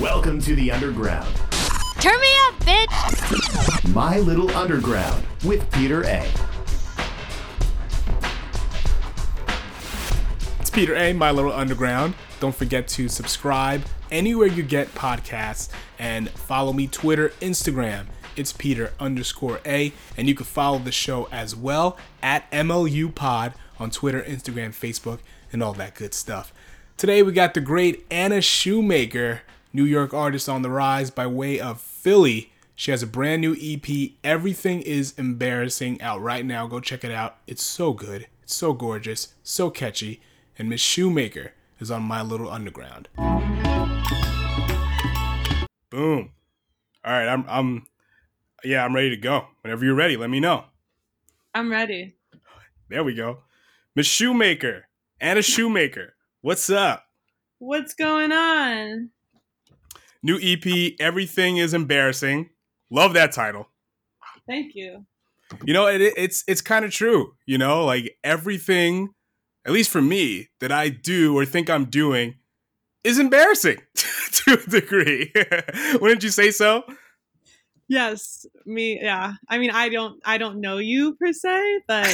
[0.00, 1.32] Welcome to the underground.
[2.00, 3.94] Turn me up, bitch!
[3.94, 6.28] My Little Underground with Peter A.
[10.58, 12.14] It's Peter A, My Little Underground.
[12.40, 15.68] Don't forget to subscribe anywhere you get podcasts
[16.00, 18.06] and follow me Twitter, Instagram.
[18.34, 23.54] It's Peter underscore A, and you can follow the show as well at MLU Pod
[23.78, 25.20] on Twitter, Instagram, Facebook,
[25.52, 26.52] and all that good stuff.
[26.96, 29.42] Today we got the great Anna Shoemaker,
[29.74, 32.52] New York artist on the rise by way of Philly.
[32.76, 36.68] She has a brand new EP, Everything is Embarrassing, out right now.
[36.68, 37.38] Go check it out.
[37.48, 40.22] It's so good, it's so gorgeous, so catchy.
[40.56, 43.08] And Miss Shoemaker is on My Little Underground.
[45.90, 46.30] Boom.
[47.04, 47.86] All right, I'm I'm
[48.62, 49.48] yeah, I'm ready to go.
[49.62, 50.66] Whenever you're ready, let me know.
[51.52, 52.14] I'm ready.
[52.88, 53.38] There we go.
[53.96, 54.86] Miss Shoemaker,
[55.20, 57.06] Anna Shoemaker, what's up?
[57.58, 59.10] What's going on?
[60.24, 62.48] New EP, Everything is Embarrassing.
[62.90, 63.68] Love that title.
[64.46, 65.04] Thank you.
[65.66, 67.34] You know, it, it's it's kind of true.
[67.44, 69.10] You know, like everything,
[69.66, 72.36] at least for me, that I do or think I'm doing
[73.04, 75.30] is embarrassing to a degree.
[76.00, 76.84] Wouldn't you say so?
[77.86, 78.98] Yes, me.
[79.02, 79.34] Yeah.
[79.50, 80.22] I mean, I don't.
[80.24, 82.06] I don't know you per se, but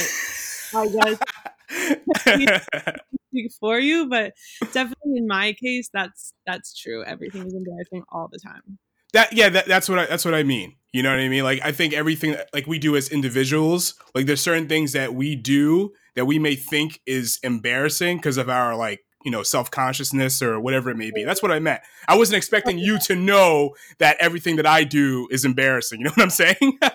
[0.75, 2.67] I guess
[3.31, 4.07] speak for you.
[4.09, 4.33] But
[4.73, 7.03] definitely in my case, that's that's true.
[7.05, 8.77] Everything is embarrassing all the time.
[9.13, 10.75] that yeah, that, that's what I, that's what I mean.
[10.93, 11.43] You know what I mean?
[11.43, 15.35] Like I think everything like we do as individuals, like there's certain things that we
[15.35, 20.41] do that we may think is embarrassing because of our like you know self consciousness
[20.41, 21.23] or whatever it may be.
[21.23, 21.81] That's what I meant.
[22.07, 25.99] I wasn't expecting you to know that everything that I do is embarrassing.
[26.01, 26.79] You know what I'm saying?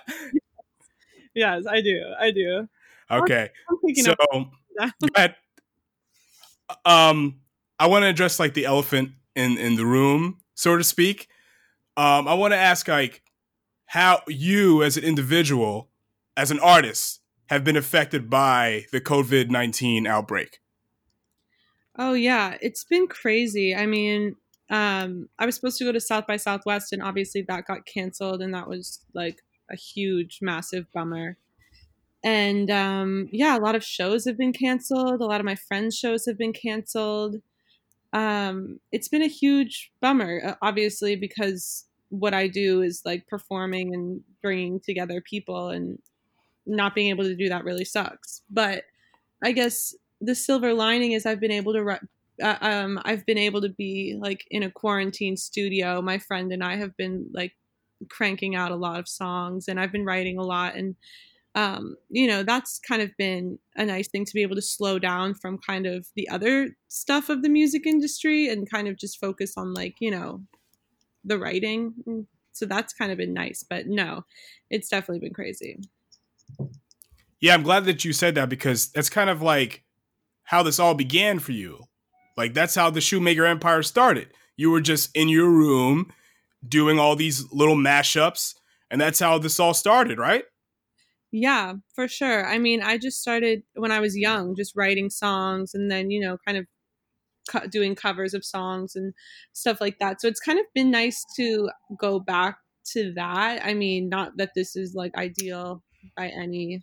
[1.37, 2.03] Yes, I do.
[2.19, 2.67] I do.
[3.11, 4.15] okay, I'm so
[4.81, 5.37] go ahead.
[6.85, 7.41] Um,
[7.79, 11.29] I want to address like the elephant in in the room, so to speak.
[11.97, 13.23] Um, I want to ask like
[13.87, 15.89] how you as an individual,
[16.37, 20.61] as an artist, have been affected by the COVID nineteen outbreak.
[21.99, 23.75] Oh yeah, it's been crazy.
[23.75, 24.37] I mean,
[24.69, 28.43] um, I was supposed to go to South by Southwest, and obviously that got canceled,
[28.43, 31.39] and that was like a huge, massive bummer.
[32.27, 35.23] And um, yeah, a lot of shows have been canceled.
[35.23, 37.37] A lot of my friends' shows have been canceled.
[38.13, 43.95] Um, it's been a huge bummer, uh, obviously, because what I do is like performing
[43.95, 45.99] and bringing together people, and
[46.67, 48.43] not being able to do that really sucks.
[48.51, 48.85] But
[49.45, 52.09] I guess the silver lining is I've been able to ri-
[52.43, 56.03] uh, um I've been able to be like in a quarantine studio.
[56.03, 57.55] My friend and I have been like
[58.11, 60.97] cranking out a lot of songs and I've been writing a lot and
[61.57, 64.99] um you know that's kind of been a nice thing to be able to slow
[64.99, 69.19] down from kind of the other stuff of the music industry and kind of just
[69.19, 70.41] focus on like you know
[71.25, 74.25] the writing Mm, so that's kind of been nice but no
[74.71, 75.81] it's definitely been crazy
[77.41, 79.85] Yeah, I'm glad that you said that because that's kind of like
[80.45, 81.85] how this all began for you.
[82.37, 84.29] Like that's how the Shoemaker Empire started.
[84.57, 86.13] You were just in your room
[86.67, 88.55] doing all these little mashups,
[88.91, 90.45] and that's how this all started, right?
[91.39, 92.47] Yeah, for sure.
[92.47, 96.19] I mean, I just started when I was young, just writing songs and then, you
[96.19, 96.67] know, kind of
[97.51, 99.13] co- doing covers of songs and
[99.53, 100.21] stuff like that.
[100.21, 101.71] So it's kind of been nice to
[102.01, 102.59] go back
[102.93, 103.65] to that.
[103.65, 105.83] I mean, not that this is like ideal
[106.17, 106.83] by any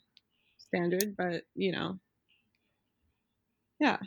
[0.59, 2.00] standard, but, you know,
[3.80, 3.97] yeah.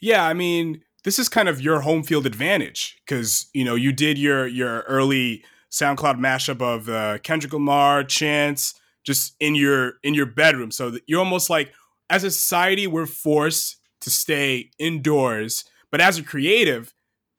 [0.00, 3.92] Yeah, I mean, this is kind of your home field advantage because you know you
[3.92, 10.14] did your your early SoundCloud mashup of uh, Kendrick Lamar, Chance, just in your in
[10.14, 10.70] your bedroom.
[10.70, 11.72] So you're almost like,
[12.10, 16.92] as a society, we're forced to stay indoors, but as a creative,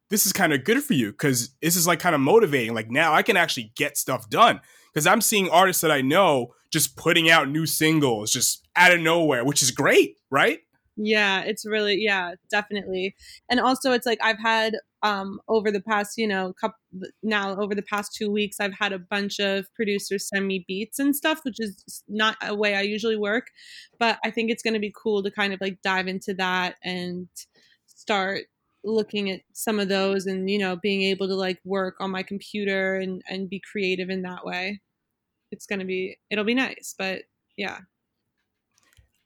[0.09, 2.73] this is kind of good for you because this is like kind of motivating.
[2.73, 4.61] Like now, I can actually get stuff done
[4.93, 8.99] because I'm seeing artists that I know just putting out new singles just out of
[8.99, 10.59] nowhere, which is great, right?
[10.97, 13.15] Yeah, it's really yeah, definitely.
[13.49, 16.77] And also it's like I've had um over the past, you know, couple
[17.23, 20.99] now over the past 2 weeks I've had a bunch of producers send me beats
[20.99, 23.47] and stuff, which is not a way I usually work,
[23.99, 26.75] but I think it's going to be cool to kind of like dive into that
[26.83, 27.27] and
[27.87, 28.43] start
[28.83, 32.23] looking at some of those and you know being able to like work on my
[32.23, 34.81] computer and and be creative in that way.
[35.51, 37.23] It's going to be it'll be nice, but
[37.57, 37.79] yeah.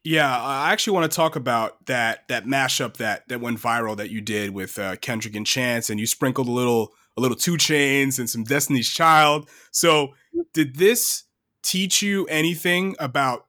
[0.03, 4.09] Yeah, I actually want to talk about that that mashup that that went viral that
[4.09, 7.53] you did with uh, Kendrick and Chance, and you sprinkled a little a little 2
[7.53, 9.49] Chainz and some Destiny's Child.
[9.71, 10.13] So,
[10.53, 11.23] did this
[11.63, 13.47] teach you anything about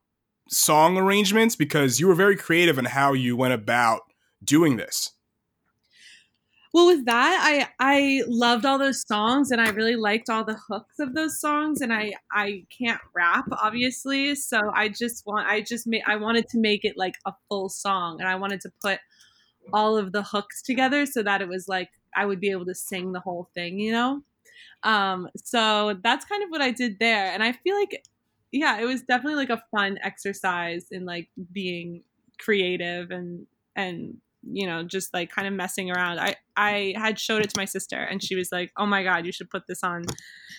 [0.49, 1.55] song arrangements?
[1.55, 4.01] Because you were very creative in how you went about
[4.43, 5.11] doing this.
[6.73, 10.57] Well with that i i loved all those songs and i really liked all the
[10.69, 14.35] hooks of those songs and i i can't rap obviously.
[14.35, 17.69] So i just want i just made i wanted to make it like a full
[17.69, 18.99] song and i wanted to put
[19.73, 22.75] all of the hooks together so that it was like i would be able to
[22.75, 24.21] sing the whole thing you know?
[24.83, 28.03] Um so that's kind of what i did there and i feel like
[28.51, 32.03] yeah it was definitely like a fun exercise in like being
[32.39, 33.45] creative and
[33.75, 36.19] and you know just like kind of messing around.
[36.19, 39.25] I i had showed it to my sister and she was like oh my god
[39.25, 40.05] you should put this on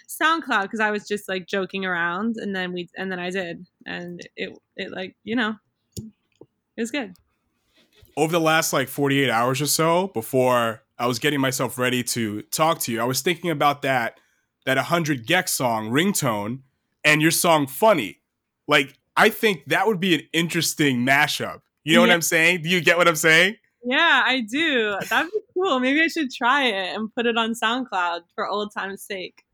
[0.09, 0.63] soundcloud.
[0.63, 3.67] Because i was just like joking around and then we and then i did.
[3.87, 5.55] And it it like you know
[5.99, 7.15] it was good.
[8.17, 12.43] Over the last like 48 hours or so before i was getting myself ready to
[12.43, 14.19] talk to you i was thinking about that
[14.65, 16.61] that 100 gecs song ringtone
[17.05, 18.21] and your song funny.
[18.69, 21.61] Like i think that would be an interesting mashup.
[21.85, 22.09] You know yeah.
[22.09, 22.63] what i'm saying?
[22.63, 24.97] Do you get what i'm saying yeah, I do.
[25.09, 25.81] That'd be cool.
[25.81, 29.45] Maybe I should try it and put it on SoundCloud for old time's sake.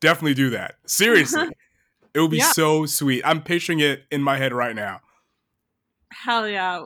[0.00, 0.76] Definitely do that.
[0.86, 1.48] Seriously.
[2.14, 2.52] it would be yeah.
[2.52, 3.22] so sweet.
[3.24, 5.00] I'm picturing it in my head right now.
[6.12, 6.82] Hell yeah.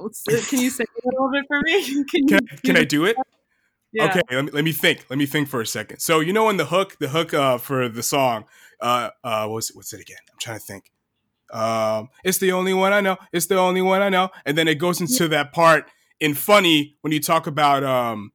[0.49, 2.05] Can you say a little bit for me?
[2.11, 3.17] Can, can, I, can I do it?
[3.93, 4.07] Yeah.
[4.07, 5.07] Okay, let me, let me think.
[5.09, 6.01] Let me think for a second.
[6.01, 8.45] So you know in the hook, the hook uh, for the song,
[8.81, 10.19] uh, uh, what's what's it again?
[10.33, 10.91] I'm trying to think.
[11.53, 13.17] Um, it's the only one I know.
[13.33, 14.31] It's the only one I know.
[14.45, 15.89] And then it goes into that part
[16.21, 18.33] in funny when you talk about um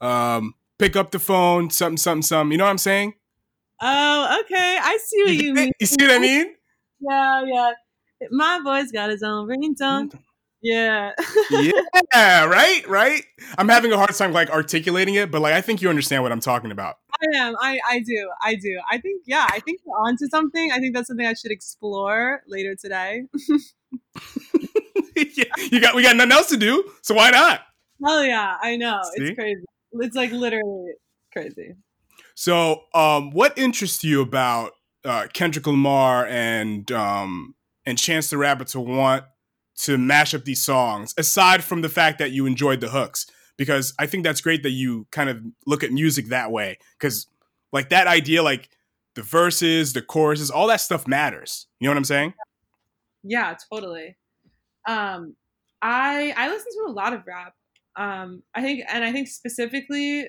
[0.00, 2.52] um pick up the phone, something, something, something.
[2.52, 3.14] You know what I'm saying?
[3.82, 4.78] Oh, okay.
[4.80, 5.72] I see what you mean.
[5.80, 6.54] You see what I mean?
[7.00, 7.72] Yeah, yeah.
[8.30, 10.12] My boy's got his own ringtone.
[10.62, 11.12] Yeah.
[12.12, 12.86] yeah, right?
[12.86, 13.22] Right?
[13.56, 16.32] I'm having a hard time like articulating it, but like I think you understand what
[16.32, 16.96] I'm talking about.
[17.14, 17.54] I am.
[17.60, 18.30] I, I do.
[18.42, 18.78] I do.
[18.90, 20.70] I think yeah, I think you're onto something.
[20.72, 23.22] I think that's something I should explore later today.
[25.36, 27.60] yeah, you got we got nothing else to do, so why not?
[28.04, 29.00] Hell yeah, I know.
[29.16, 29.24] See?
[29.24, 29.64] It's crazy.
[29.92, 30.92] It's like literally
[31.32, 31.74] crazy.
[32.34, 34.72] So, um, what interests you about
[35.04, 39.24] uh, Kendrick Lamar and um, and Chance the Rapper to want
[39.80, 43.26] to mash up these songs, aside from the fact that you enjoyed the hooks?
[43.56, 46.78] Because I think that's great that you kind of look at music that way.
[46.98, 47.26] Because
[47.72, 48.70] like that idea, like
[49.14, 51.66] the verses, the choruses, all that stuff matters.
[51.78, 52.34] You know what I'm saying?
[53.22, 54.16] Yeah, totally.
[54.86, 55.36] Um,
[55.82, 57.54] I I listen to a lot of rap.
[57.96, 60.28] Um, I think, and I think specifically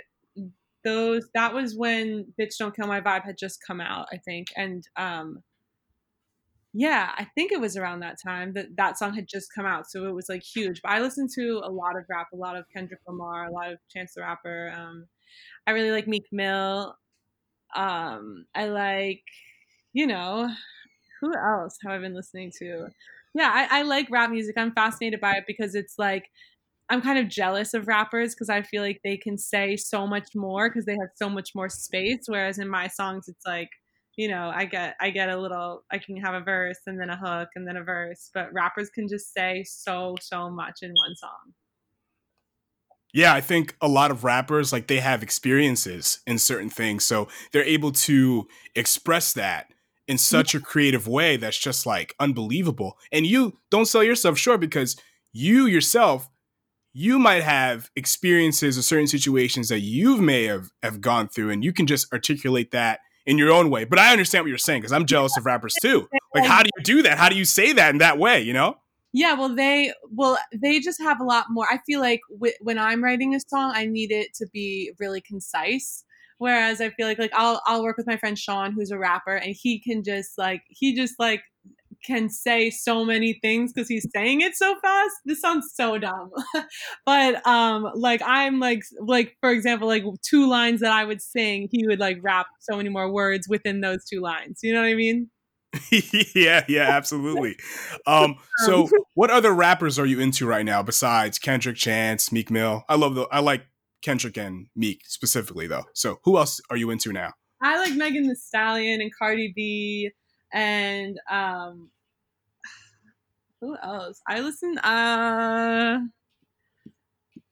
[0.84, 4.08] those that was when "Bitch Don't Kill My Vibe" had just come out.
[4.12, 5.44] I think, and um,
[6.74, 9.90] yeah, I think it was around that time that that song had just come out,
[9.90, 10.82] so it was like huge.
[10.82, 13.72] But I listened to a lot of rap, a lot of Kendrick Lamar, a lot
[13.72, 14.74] of Chance the Rapper.
[14.76, 15.06] Um,
[15.68, 16.96] I really like Meek Mill.
[17.76, 19.24] Um, I like,
[19.94, 20.50] you know,
[21.22, 22.88] who else have I been listening to?
[23.34, 24.56] Yeah, I, I like rap music.
[24.58, 26.30] I'm fascinated by it because it's like
[26.90, 30.30] I'm kind of jealous of rappers because I feel like they can say so much
[30.36, 32.24] more because they have so much more space.
[32.28, 33.70] Whereas in my songs, it's like,
[34.18, 37.10] you know, I get I get a little I can have a verse and then
[37.10, 40.92] a hook and then a verse, but rappers can just say so so much in
[40.92, 41.54] one song.
[43.14, 47.30] Yeah, I think a lot of rappers like they have experiences in certain things, so
[47.52, 49.72] they're able to express that
[50.12, 52.98] in such a creative way that's just like unbelievable.
[53.14, 54.98] And you don't sell yourself short because
[55.32, 56.30] you yourself,
[56.92, 61.64] you might have experiences or certain situations that you may have, have gone through, and
[61.64, 63.86] you can just articulate that in your own way.
[63.86, 66.08] But I understand what you're saying because I'm jealous of rappers too.
[66.34, 67.18] Like, how do you do that?
[67.18, 68.40] How do you say that in that way?
[68.40, 68.78] You know?
[69.12, 71.68] Yeah, well, they well they just have a lot more.
[71.70, 75.20] I feel like w- when I'm writing a song, I need it to be really
[75.20, 76.06] concise
[76.42, 79.36] Whereas I feel like like I'll I'll work with my friend Sean, who's a rapper,
[79.36, 81.44] and he can just like he just like
[82.04, 85.14] can say so many things because he's saying it so fast.
[85.24, 86.32] This sounds so dumb,
[87.06, 91.68] but um, like I'm like like for example, like two lines that I would sing,
[91.72, 94.62] he would like rap so many more words within those two lines.
[94.64, 95.30] You know what I mean?
[96.34, 97.56] yeah, yeah, absolutely.
[98.08, 102.84] Um, so what other rappers are you into right now besides Kendrick Chance, Meek Mill?
[102.90, 103.64] I love the I like
[104.02, 105.86] Kendrick and Meek specifically, though.
[105.94, 107.34] So who else are you into now?
[107.62, 110.12] I like Megan Thee Stallion and Cardi B
[110.54, 111.90] and um
[113.62, 114.20] who else?
[114.28, 116.00] I listen uh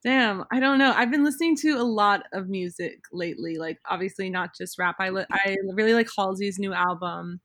[0.03, 0.94] damn, I don't know.
[0.96, 4.96] I've been listening to a lot of music lately, like obviously not just rap.
[5.00, 7.39] I li- I really like Halsey's new album.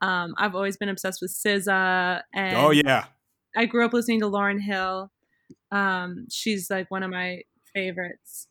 [0.00, 3.06] Um I've always been obsessed with SZA and Oh yeah.
[3.54, 5.10] I grew up listening to Lauryn Hill.
[5.70, 7.42] Um she's like one of my
[7.76, 8.48] favorites.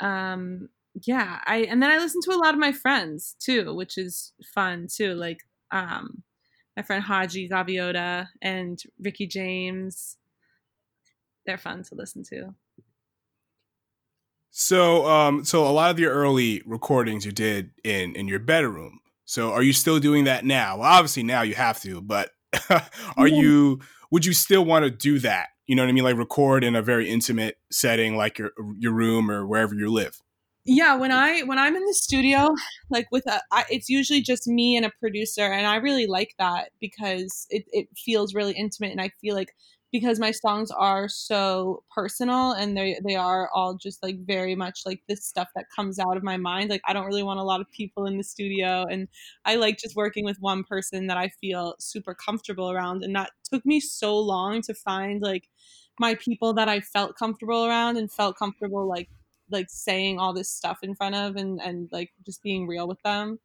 [0.00, 0.68] Um,
[1.06, 4.32] yeah, I and then I listen to a lot of my friends too, which is
[4.54, 5.14] fun too.
[5.14, 5.40] Like
[5.70, 6.24] um,
[6.76, 10.16] my friend Haji Gaviota and Ricky James.
[11.46, 12.54] They're fun to listen to.
[14.50, 18.98] So, um, so a lot of your early recordings you did in in your bedroom.
[19.24, 20.78] So, are you still doing that now?
[20.78, 22.30] Well, obviously now you have to, but
[22.68, 23.40] are yeah.
[23.40, 23.80] you?
[24.10, 25.50] Would you still want to do that?
[25.70, 26.02] You know what I mean?
[26.02, 30.20] Like record in a very intimate setting, like your your room or wherever you live.
[30.64, 32.56] Yeah, when I when I'm in the studio,
[32.90, 36.34] like with a, I, it's usually just me and a producer, and I really like
[36.40, 39.54] that because it it feels really intimate, and I feel like
[39.92, 44.82] because my songs are so personal and they they are all just like very much
[44.86, 46.70] like this stuff that comes out of my mind.
[46.70, 49.08] Like i don't really want a lot of people in the studio and
[49.44, 53.02] i like just working with one person that i feel super comfortable around.
[53.04, 55.48] And that took me so long to find like
[55.98, 59.08] my people that i felt comfortable around and felt comfortable like
[59.50, 63.02] like saying all this stuff in front of and and like just being real with
[63.02, 63.38] them.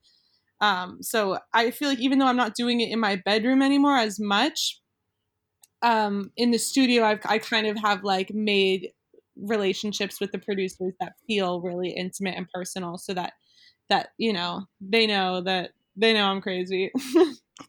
[0.61, 3.97] Um so i feel like even though i'm not doing it in my bedroom anymore
[3.97, 4.81] as much
[5.81, 8.91] um, in the studio, I've, I kind of have like made
[9.35, 13.33] relationships with the producers that feel really intimate and personal, so that
[13.89, 16.91] that you know they know that they know I'm crazy.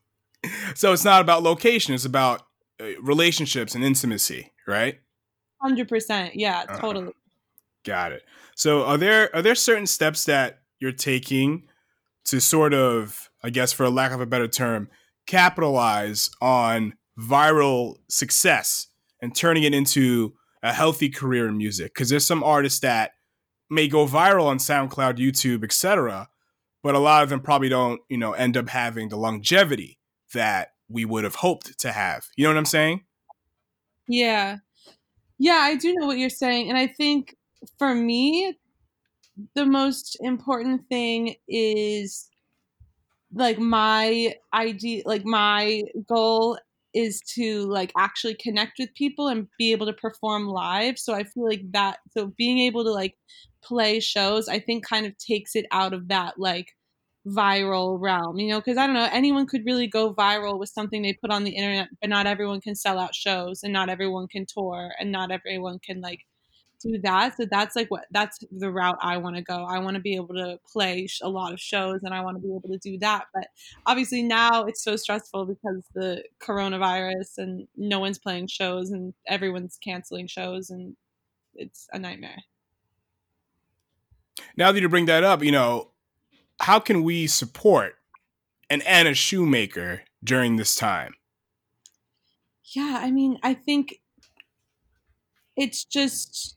[0.74, 2.42] so it's not about location; it's about
[2.80, 5.00] uh, relationships and intimacy, right?
[5.60, 6.78] Hundred percent, yeah, uh-huh.
[6.78, 7.12] totally.
[7.84, 8.22] Got it.
[8.54, 11.68] So are there are there certain steps that you're taking
[12.24, 14.88] to sort of, I guess, for a lack of a better term,
[15.26, 18.88] capitalize on viral success
[19.20, 23.12] and turning it into a healthy career in music because there's some artists that
[23.70, 26.28] may go viral on SoundCloud, YouTube, etc.,
[26.82, 29.98] but a lot of them probably don't, you know, end up having the longevity
[30.34, 32.26] that we would have hoped to have.
[32.36, 33.04] You know what I'm saying?
[34.08, 34.58] Yeah.
[35.38, 36.68] Yeah, I do know what you're saying.
[36.68, 37.36] And I think
[37.76, 38.56] for me,
[39.54, 42.28] the most important thing is
[43.32, 46.58] like my idea, like my goal
[46.96, 50.98] is to like actually connect with people and be able to perform live.
[50.98, 53.14] So I feel like that so being able to like
[53.62, 56.68] play shows, I think kind of takes it out of that like
[57.26, 61.02] viral realm, you know, because I don't know, anyone could really go viral with something
[61.02, 64.28] they put on the internet, but not everyone can sell out shows and not everyone
[64.28, 66.20] can tour and not everyone can like
[66.86, 67.36] do that.
[67.36, 69.64] So that's like what that's the route I want to go.
[69.64, 72.40] I want to be able to play a lot of shows and I want to
[72.40, 73.26] be able to do that.
[73.34, 73.48] But
[73.86, 79.78] obviously now it's so stressful because the coronavirus and no one's playing shows and everyone's
[79.82, 80.96] canceling shows and
[81.54, 82.42] it's a nightmare.
[84.56, 85.90] Now that you bring that up, you know,
[86.60, 87.94] how can we support
[88.70, 91.14] an Anna Shoemaker during this time?
[92.74, 94.00] Yeah, I mean, I think
[95.56, 96.55] it's just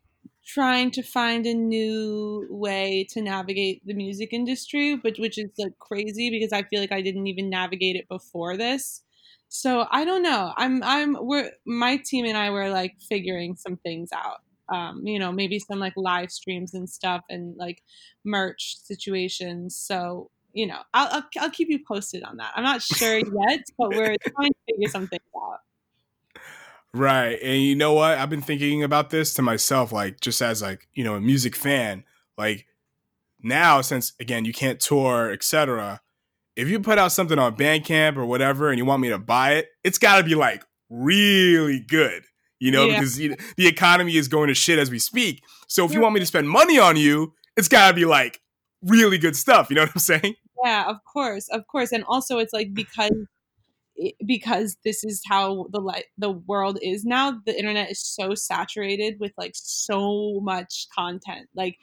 [0.54, 5.78] trying to find a new way to navigate the music industry, but which is like
[5.78, 9.04] crazy because I feel like I didn't even navigate it before this.
[9.48, 10.54] So I don't know.
[10.58, 14.42] I'm I'm we're my team and I were like figuring some things out.
[14.70, 17.84] Um, you know, maybe some like live streams and stuff and like
[18.24, 19.76] merch situations.
[19.76, 22.52] So you know, I'll, I'll, I'll keep you posted on that.
[22.56, 25.60] I'm not sure yet, but we're trying to figure some things out.
[26.94, 27.38] Right.
[27.42, 28.18] And you know what?
[28.18, 31.56] I've been thinking about this to myself, like just as like, you know, a music
[31.56, 32.04] fan,
[32.38, 32.66] like
[33.42, 36.02] now since again you can't tour, etc.
[36.56, 39.54] If you put out something on Bandcamp or whatever and you want me to buy
[39.54, 42.24] it, it's gotta be like really good.
[42.60, 43.00] You know, yeah.
[43.00, 45.44] because the economy is going to shit as we speak.
[45.68, 48.42] So if you want me to spend money on you, it's gotta be like
[48.82, 49.70] really good stuff.
[49.70, 50.36] You know what I'm saying?
[50.64, 51.92] Yeah, of course, of course.
[51.92, 53.12] And also it's like because
[54.26, 59.20] because this is how the light the world is now the internet is so saturated
[59.20, 61.48] with like so much content.
[61.56, 61.78] Like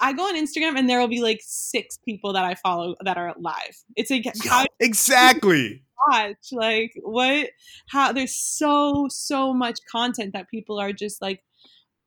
[0.00, 3.16] I go on Instagram and there will be like six people that I follow that
[3.16, 3.76] are live.
[3.96, 5.82] It's like how exactly.
[6.08, 6.36] watch?
[6.52, 7.50] Like what
[7.88, 11.40] how there's so so much content that people are just like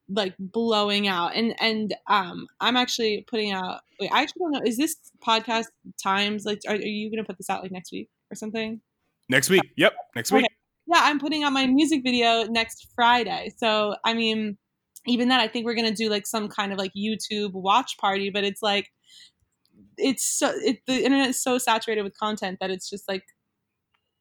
[0.09, 1.35] like blowing out.
[1.35, 4.95] And and um I'm actually putting out wait I actually don't know is this
[5.25, 5.65] podcast
[6.01, 8.81] times like are, are you gonna put this out like next week or something
[9.29, 9.63] Next week.
[9.75, 9.93] Yep.
[10.15, 10.45] Next week.
[10.45, 10.53] Okay.
[10.87, 13.51] Yeah, I'm putting out my music video next Friday.
[13.57, 14.57] So, I mean,
[15.05, 17.97] even that, I think we're going to do like some kind of like YouTube watch
[17.97, 18.87] party, but it's like,
[19.97, 23.23] it's so, it, the internet is so saturated with content that it's just like,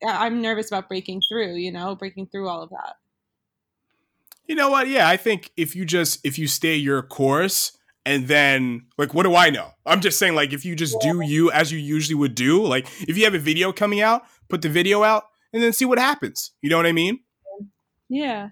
[0.07, 2.95] I'm nervous about breaking through, you know, breaking through all of that.
[4.47, 4.89] You know what?
[4.89, 9.25] Yeah, I think if you just, if you stay your course, and then like what
[9.25, 12.15] do i know i'm just saying like if you just do you as you usually
[12.15, 15.63] would do like if you have a video coming out put the video out, and
[15.63, 16.53] then see what happens.
[16.63, 17.21] You know what I mean?
[18.09, 18.51] Yeah.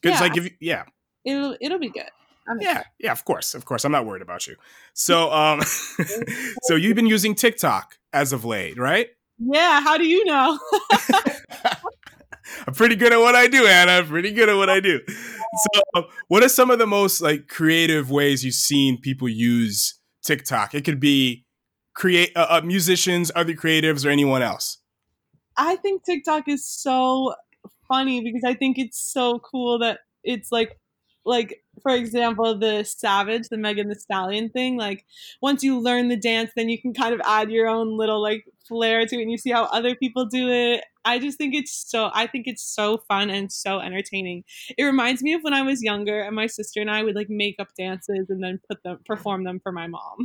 [0.00, 0.26] Because yeah.
[0.26, 0.84] like if you, yeah,
[1.24, 2.10] it'll it'll be good.
[2.46, 2.90] I'm yeah, excited.
[2.98, 3.84] yeah, of course, of course.
[3.84, 4.56] I'm not worried about you.
[4.92, 5.60] So, um,
[6.64, 9.08] so you've been using TikTok as of late, right?
[9.38, 9.80] Yeah.
[9.80, 10.58] How do you know?
[12.66, 14.04] I'm pretty good at what I do, Anna.
[14.06, 15.00] pretty good at what I do.
[15.94, 20.74] so, what are some of the most like creative ways you've seen people use TikTok?
[20.74, 21.44] It could be
[21.94, 24.78] create uh, uh, musicians, other creatives, or anyone else.
[25.56, 27.34] I think TikTok is so
[27.88, 30.78] funny because I think it's so cool that it's like
[31.26, 35.06] like for example the savage the megan thee stallion thing like
[35.40, 38.44] once you learn the dance then you can kind of add your own little like
[38.68, 40.84] flair to it and you see how other people do it.
[41.06, 44.44] I just think it's so i think it's so fun and so entertaining.
[44.76, 47.30] It reminds me of when i was younger and my sister and i would like
[47.30, 50.18] make up dances and then put them perform them for my mom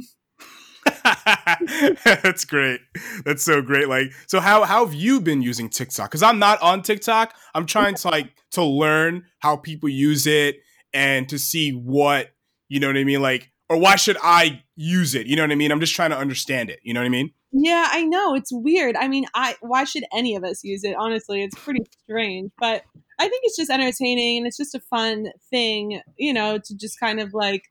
[2.03, 2.81] That's great.
[3.25, 3.87] That's so great.
[3.87, 6.09] Like, so how how have you been using TikTok?
[6.09, 7.33] Because I'm not on TikTok.
[7.53, 10.57] I'm trying to like to learn how people use it
[10.93, 12.29] and to see what
[12.67, 13.21] you know what I mean.
[13.21, 15.27] Like, or why should I use it?
[15.27, 15.71] You know what I mean?
[15.71, 16.79] I'm just trying to understand it.
[16.83, 17.31] You know what I mean?
[17.51, 18.95] Yeah, I know it's weird.
[18.95, 20.95] I mean, I why should any of us use it?
[20.97, 22.83] Honestly, it's pretty strange, but
[23.19, 26.99] I think it's just entertaining and it's just a fun thing, you know, to just
[26.99, 27.63] kind of like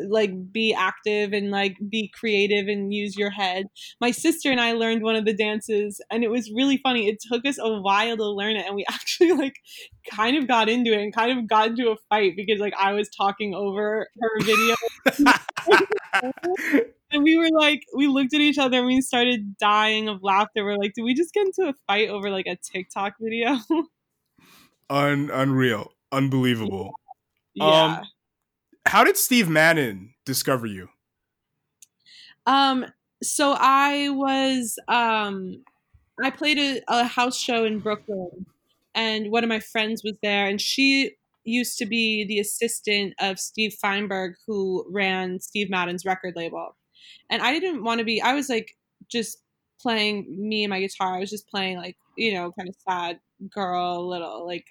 [0.00, 3.66] like be active and like be creative and use your head.
[4.00, 7.08] My sister and I learned one of the dances and it was really funny.
[7.08, 9.56] It took us a while to learn it and we actually like
[10.10, 12.92] kind of got into it and kind of got into a fight because like I
[12.92, 14.74] was talking over her video.
[17.10, 20.64] and we were like we looked at each other and we started dying of laughter.
[20.64, 23.58] We're like, did we just get into a fight over like a TikTok video?
[24.90, 25.92] Un- unreal.
[26.10, 26.92] Unbelievable.
[27.54, 27.98] Yeah.
[28.00, 28.06] Um,
[28.86, 30.88] how did Steve Madden discover you?
[32.46, 32.86] Um,
[33.22, 35.62] so I was um,
[36.22, 38.46] I played a, a house show in Brooklyn,
[38.94, 43.38] and one of my friends was there, and she used to be the assistant of
[43.38, 46.76] Steve Feinberg, who ran Steve Madden's record label.
[47.30, 48.20] And I didn't want to be.
[48.20, 48.76] I was like
[49.08, 49.38] just
[49.80, 51.16] playing me and my guitar.
[51.16, 53.18] I was just playing like you know kind of sad
[53.52, 54.66] girl little like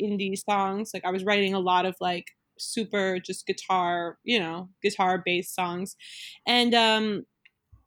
[0.00, 0.90] indie songs.
[0.92, 2.26] Like I was writing a lot of like
[2.58, 5.96] super just guitar, you know, guitar based songs.
[6.46, 7.26] And um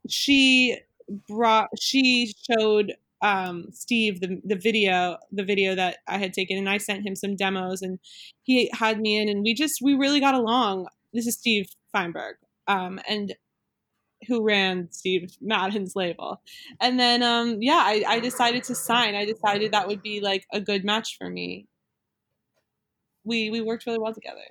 [0.07, 0.79] she
[1.27, 6.69] brought she showed um Steve the the video the video that I had taken and
[6.69, 7.99] I sent him some demos and
[8.43, 10.88] he had me in and we just we really got along.
[11.13, 12.36] This is Steve Feinberg.
[12.67, 13.36] Um and
[14.27, 16.41] who ran Steve Madden's label.
[16.82, 19.15] And then um yeah, I, I decided to sign.
[19.15, 21.67] I decided that would be like a good match for me
[23.30, 24.42] we we worked really well together.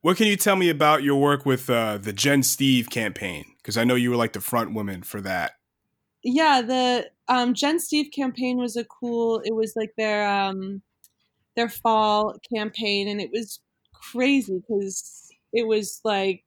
[0.00, 3.44] What can you tell me about your work with uh, the Gen Steve campaign?
[3.56, 5.52] Because I know you were like the front woman for that.
[6.22, 9.40] Yeah, the um, Gen Steve campaign was a cool.
[9.44, 10.82] It was like their um,
[11.56, 13.60] their fall campaign, and it was
[13.92, 16.44] crazy because it was like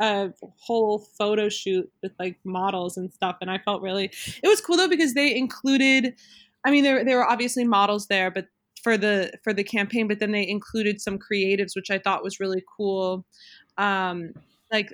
[0.00, 4.10] a whole photo shoot with like models and stuff, and I felt really.
[4.42, 6.14] It was cool though because they included.
[6.64, 8.46] I mean, there there were obviously models there, but
[8.82, 12.40] for the for the campaign but then they included some creatives which i thought was
[12.40, 13.24] really cool.
[13.78, 14.32] Um
[14.72, 14.92] like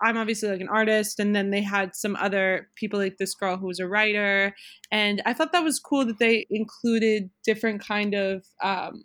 [0.00, 3.56] i'm obviously like an artist and then they had some other people like this girl
[3.56, 4.54] who was a writer
[4.90, 9.04] and i thought that was cool that they included different kind of um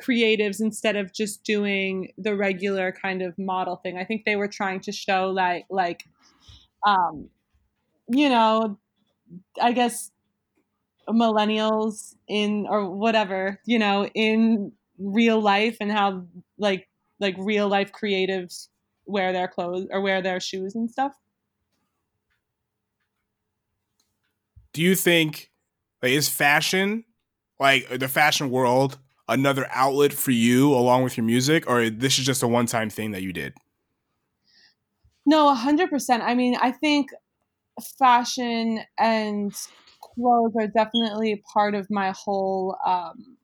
[0.00, 3.98] creatives instead of just doing the regular kind of model thing.
[3.98, 6.04] I think they were trying to show like like
[6.86, 7.28] um
[8.08, 8.78] you know
[9.60, 10.10] i guess
[11.08, 16.24] millennials in or whatever you know in real life and how
[16.58, 16.88] like
[17.20, 18.68] like real life creatives
[19.06, 21.12] wear their clothes or wear their shoes and stuff?
[24.72, 25.50] Do you think
[26.02, 27.04] like is fashion
[27.58, 32.24] like the fashion world another outlet for you along with your music or this is
[32.24, 33.54] just a one-time thing that you did?
[35.26, 37.10] No 100% i mean i think
[37.98, 39.54] fashion and
[40.00, 43.36] clothes are definitely part of my whole um,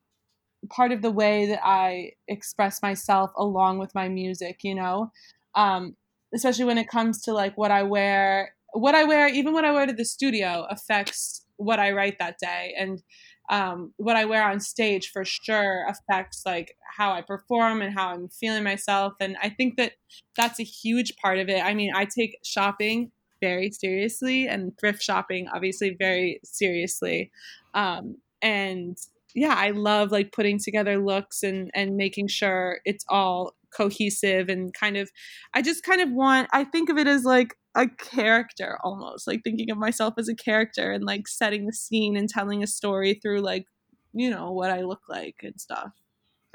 [0.69, 5.11] part of the way that I express myself along with my music, you know,
[5.55, 5.95] um,
[6.33, 8.53] especially when it comes to like what I wear.
[8.73, 12.37] What I wear, even what I wear to the studio, affects what I write that
[12.39, 13.01] day, and
[13.49, 18.09] um, what I wear on stage for sure affects like how I perform and how
[18.09, 19.13] I'm feeling myself.
[19.19, 19.93] And I think that
[20.35, 21.63] that's a huge part of it.
[21.63, 23.11] I mean, I take shopping
[23.45, 27.31] very seriously and thrift shopping obviously very seriously.
[27.73, 28.97] Um, and
[29.33, 34.73] yeah i love like putting together looks and and making sure it's all cohesive and
[34.73, 35.09] kind of
[35.53, 39.41] i just kind of want i think of it as like a character almost like
[39.43, 43.13] thinking of myself as a character and like setting the scene and telling a story
[43.13, 43.65] through like
[44.13, 45.91] you know what i look like and stuff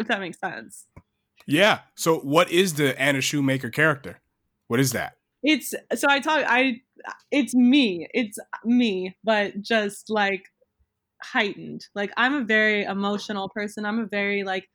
[0.00, 0.86] if that makes sense.
[1.46, 1.80] Yeah.
[1.94, 4.20] So what is the anna shoemaker character?
[4.66, 6.80] What is that it's so I talk I
[7.30, 8.08] it's me.
[8.14, 10.44] It's me, but just like
[11.22, 11.86] heightened.
[11.94, 13.84] Like I'm a very emotional person.
[13.84, 14.68] I'm a very like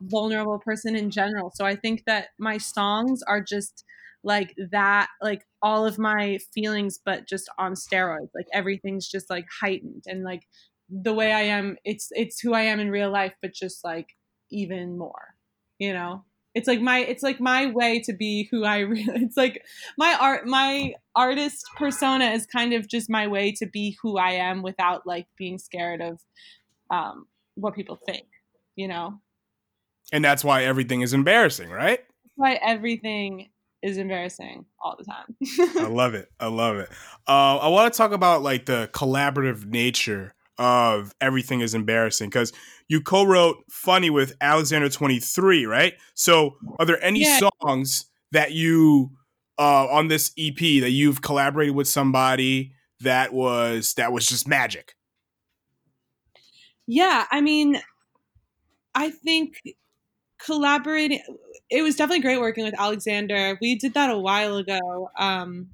[0.00, 1.52] vulnerable person in general.
[1.54, 3.84] So I think that my songs are just
[4.24, 8.30] like that like all of my feelings but just on steroids.
[8.34, 10.42] Like everything's just like heightened and like
[10.90, 14.08] the way I am it's it's who I am in real life but just like
[14.50, 15.34] even more.
[15.78, 16.24] You know?
[16.54, 19.62] It's like my it's like my way to be who I really it's like
[19.96, 24.32] my art my artist persona is kind of just my way to be who I
[24.32, 26.20] am without like being scared of
[26.90, 28.26] um what people think,
[28.76, 29.20] you know.
[30.12, 31.98] And that's why everything is embarrassing, right?
[31.98, 33.50] That's why everything
[33.82, 35.84] is embarrassing all the time.
[35.84, 36.30] I love it.
[36.38, 36.88] I love it.
[37.26, 42.52] Uh, I want to talk about like the collaborative nature of everything is embarrassing because
[42.88, 45.94] you co-wrote funny with alexander 23 right?
[46.14, 47.40] So are there any yeah.
[47.60, 49.10] songs that you
[49.58, 54.94] uh on this ep that you've collaborated with somebody that was that was just magic?
[56.86, 57.80] Yeah i mean
[58.94, 59.60] i think
[60.44, 61.22] collaborating
[61.70, 63.56] it was definitely great working with alexander.
[63.60, 65.68] We did that a while ago um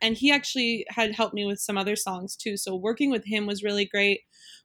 [0.00, 2.56] and he actually had helped me with some other songs too.
[2.56, 4.22] So working with him was really great.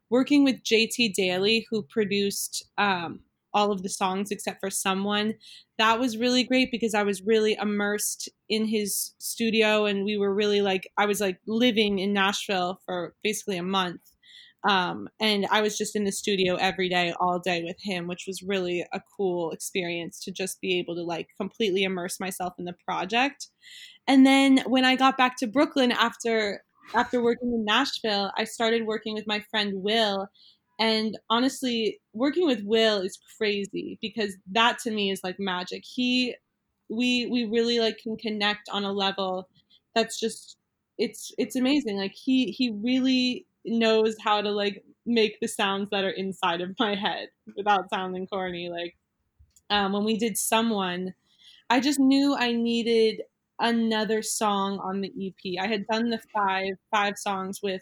[0.10, 3.22] Working with JT Daly, who produced um,
[3.54, 5.34] all of the songs except for someone,
[5.78, 10.34] that was really great because I was really immersed in his studio, and we were
[10.34, 14.02] really like I was like living in Nashville for basically a month.
[14.68, 18.24] Um, and I was just in the studio every day, all day with him, which
[18.28, 22.66] was really a cool experience to just be able to like completely immerse myself in
[22.66, 23.48] the project.
[24.08, 28.86] And then when I got back to Brooklyn after after working in Nashville, I started
[28.86, 30.28] working with my friend Will.
[30.80, 35.84] And honestly, working with Will is crazy because that to me is like magic.
[35.86, 36.36] He
[36.90, 39.50] we we really like can connect on a level
[39.96, 40.58] that's just
[40.98, 41.98] it's it's amazing.
[41.98, 46.76] Like he he really knows how to like make the sounds that are inside of
[46.80, 48.70] my head without sounding corny.
[48.70, 48.96] Like
[49.70, 51.14] um, when we did someone,
[51.70, 53.22] I just knew I needed
[53.60, 55.64] another song on the EP.
[55.64, 57.82] I had done the five five songs with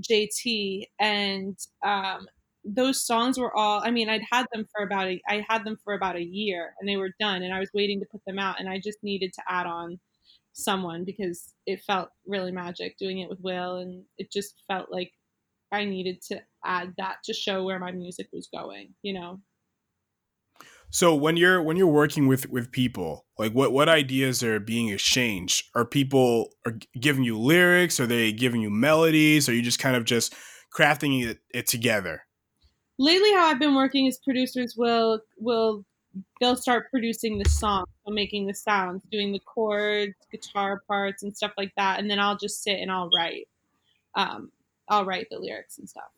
[0.00, 2.26] JT, and um,
[2.64, 3.80] those songs were all.
[3.82, 5.20] I mean, I'd had them for about a.
[5.28, 8.00] I had them for about a year, and they were done, and I was waiting
[8.00, 9.98] to put them out, and I just needed to add on
[10.54, 15.12] someone because it felt really magic doing it with Will, and it just felt like
[15.72, 18.94] I needed to add that to show where my music was going.
[19.02, 19.40] You know.
[20.90, 24.88] So when you're when you're working with with people, like what what ideas are being
[24.88, 25.64] exchanged?
[25.74, 27.98] Are people are giving you lyrics?
[27.98, 29.48] Are they giving you melodies?
[29.48, 30.34] Are you just kind of just
[30.76, 32.24] crafting it, it together?
[32.98, 35.86] Lately, how I've been working is producers will will
[36.40, 41.34] they'll start producing the song, so making the sounds, doing the chords, guitar parts, and
[41.34, 43.48] stuff like that, and then I'll just sit and I'll write.
[44.14, 44.52] Um,
[44.92, 46.10] I'll write the lyrics and stuff.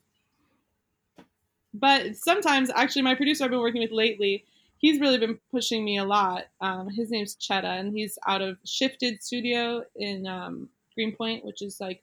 [1.73, 4.45] But sometimes, actually, my producer I've been working with lately
[4.85, 6.45] he's really been pushing me a lot.
[6.61, 11.81] Um, his name's Chetta, and he's out of Shifted Studio in um, Greenpoint, which is
[11.81, 12.03] like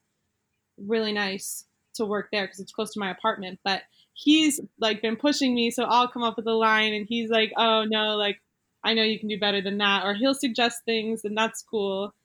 [0.80, 3.60] really nice to work there because it's close to my apartment.
[3.64, 7.30] But he's like been pushing me, so I'll come up with a line, and he's
[7.30, 8.42] like, "Oh no, like
[8.84, 12.16] I know you can do better than that," or he'll suggest things, and that's cool.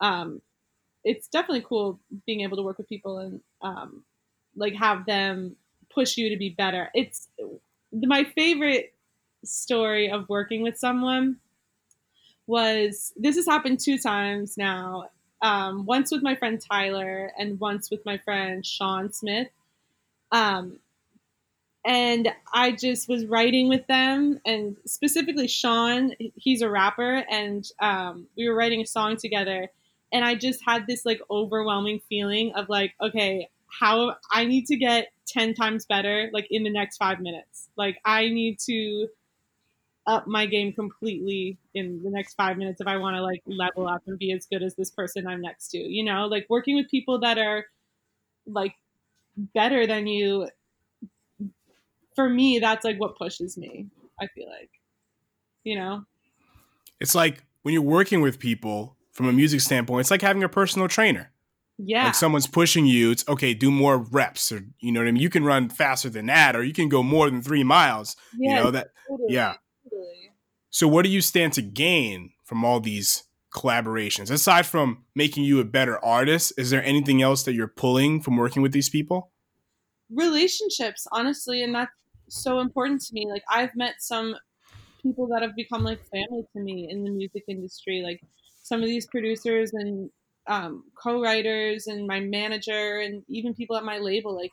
[0.00, 0.40] Um,
[1.06, 4.02] it's definitely cool being able to work with people and um,
[4.56, 5.54] like have them
[5.94, 6.90] push you to be better.
[6.94, 7.28] It's
[7.92, 8.92] my favorite
[9.44, 11.36] story of working with someone
[12.48, 15.10] was this has happened two times now.
[15.42, 19.48] Um, once with my friend Tyler and once with my friend Sean Smith.
[20.32, 20.80] Um,
[21.84, 28.26] and I just was writing with them, and specifically Sean, he's a rapper, and um,
[28.36, 29.70] we were writing a song together.
[30.12, 34.76] And I just had this like overwhelming feeling of like, okay, how I need to
[34.76, 37.68] get 10 times better like in the next five minutes.
[37.76, 39.08] Like, I need to
[40.06, 43.88] up my game completely in the next five minutes if I want to like level
[43.88, 45.78] up and be as good as this person I'm next to.
[45.78, 47.66] You know, like working with people that are
[48.46, 48.74] like
[49.36, 50.48] better than you.
[52.14, 53.86] For me, that's like what pushes me.
[54.18, 54.70] I feel like,
[55.64, 56.04] you know,
[57.00, 60.48] it's like when you're working with people from a music standpoint, it's like having a
[60.48, 61.32] personal trainer.
[61.78, 62.04] Yeah.
[62.04, 65.22] Like someone's pushing you, it's okay, do more reps or you know what I mean?
[65.22, 68.16] You can run faster than that or you can go more than three miles.
[68.38, 69.34] Yeah, you know that totally.
[69.34, 69.54] yeah.
[70.70, 73.24] So, what do you stand to gain from all these
[73.54, 74.30] collaborations?
[74.30, 78.36] Aside from making you a better artist, is there anything else that you're pulling from
[78.36, 79.30] working with these people?
[80.10, 81.92] Relationships, honestly, and that's
[82.28, 83.26] so important to me.
[83.26, 84.36] Like, I've met some
[85.02, 88.02] people that have become like family to me in the music industry.
[88.04, 88.20] Like,
[88.66, 90.10] some of these producers and
[90.48, 94.50] um, co-writers and my manager and even people at my label like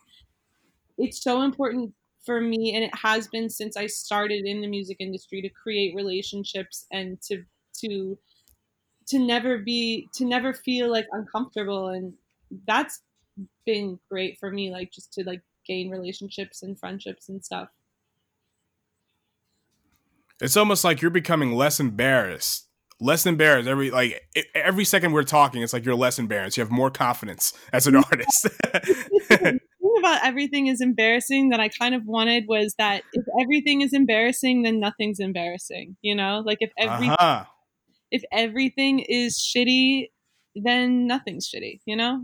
[0.99, 4.97] it's so important for me and it has been since I started in the music
[4.99, 7.43] industry to create relationships and to
[7.81, 8.17] to
[9.07, 12.13] to never be to never feel like uncomfortable and
[12.67, 13.01] that's
[13.65, 17.69] been great for me like just to like gain relationships and friendships and stuff.
[20.39, 22.67] It's almost like you're becoming less embarrassed
[23.03, 24.21] less embarrassed every like
[24.55, 27.95] every second we're talking it's like you're less embarrassed you have more confidence as an
[28.11, 28.47] artist.
[29.99, 34.63] About everything is embarrassing that i kind of wanted was that if everything is embarrassing
[34.63, 36.41] then nothing's embarrassing you know?
[36.45, 37.45] Like if every uh-huh.
[38.11, 40.09] if everything is shitty
[40.55, 42.23] then nothing's shitty you know?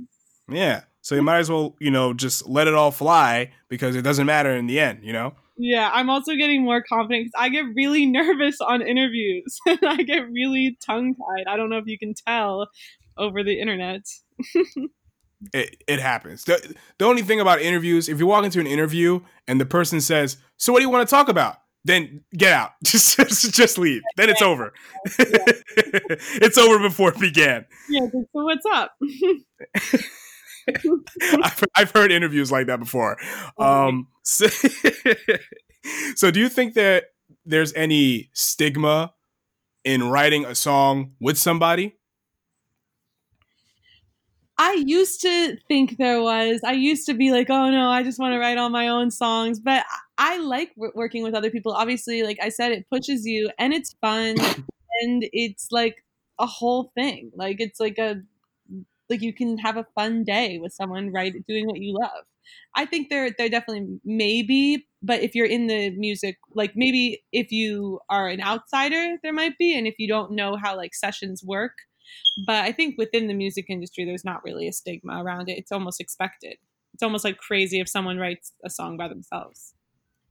[0.49, 0.81] Yeah.
[1.01, 4.25] So you might as well you know just let it all fly because it doesn't
[4.25, 7.65] matter in the end you know yeah, I'm also getting more confident because I get
[7.75, 11.51] really nervous on interviews and I get really tongue tied.
[11.51, 12.67] I don't know if you can tell
[13.17, 14.01] over the internet.
[15.53, 16.45] it, it happens.
[16.45, 19.99] The, the only thing about interviews, if you walk into an interview and the person
[19.99, 21.57] says, So what do you want to talk about?
[21.83, 22.71] Then get out.
[22.83, 24.01] Just just, just leave.
[24.15, 24.73] Then it's over.
[25.05, 27.65] it's over before it began.
[27.89, 28.91] Yeah, so what's up?
[31.43, 33.17] I've, I've, heard interviews like that before.
[33.57, 34.47] Um, so,
[36.15, 37.05] so, do you think that
[37.45, 39.13] there's any stigma
[39.83, 41.95] in writing a song with somebody?
[44.61, 46.59] I used to think there was.
[46.65, 49.09] I used to be like, oh no, I just want to write all my own
[49.09, 49.57] songs.
[49.57, 49.85] But
[50.17, 51.71] I like working with other people.
[51.71, 54.35] Obviously, like I said, it pushes you and it's fun
[55.01, 56.03] and it's like
[56.39, 57.31] a whole thing.
[57.35, 58.21] Like it's like a
[59.09, 62.25] like you can have a fun day with someone right doing what you love.
[62.75, 67.51] I think there there definitely maybe but if you're in the music like maybe if
[67.51, 71.43] you are an outsider there might be and if you don't know how like sessions
[71.43, 71.73] work.
[72.47, 75.57] But i think within the music industry there's not really a stigma around it.
[75.57, 76.57] It's almost expected.
[76.93, 79.73] It's almost like crazy if someone writes a song by themselves.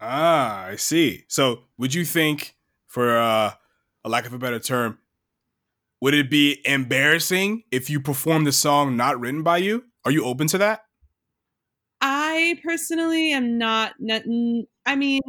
[0.00, 1.24] Ah i see.
[1.28, 3.52] So would you think for uh,
[4.04, 4.98] a lack of a better term
[6.00, 9.84] would it be embarrassing if you performed a song not written by you?
[10.04, 10.82] Are you open to that?
[12.00, 13.94] I personally am not.
[14.86, 15.20] I mean,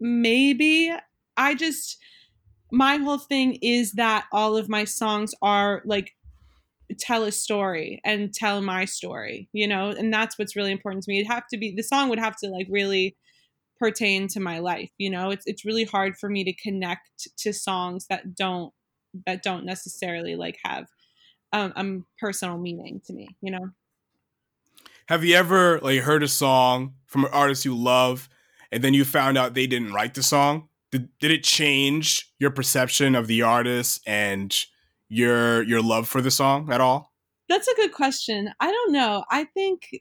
[0.00, 0.92] maybe.
[1.36, 1.96] I just,
[2.72, 6.12] my whole thing is that all of my songs are like
[6.98, 11.10] tell a story and tell my story, you know, and that's what's really important to
[11.10, 11.20] me.
[11.20, 13.16] It'd have to be, the song would have to like really
[13.78, 15.30] pertain to my life, you know?
[15.30, 18.72] It's, it's really hard for me to connect to songs that don't
[19.26, 20.86] that don't necessarily like have
[21.52, 23.70] um, um personal meaning to me you know?
[25.10, 28.28] Have you ever like heard a song from an artist you love
[28.70, 30.68] and then you found out they didn't write the song?
[30.92, 34.56] Did, did it change your perception of the artist and
[35.08, 37.12] your your love for the song at all?
[37.48, 38.50] That's a good question.
[38.60, 39.24] I don't know.
[39.28, 40.00] I think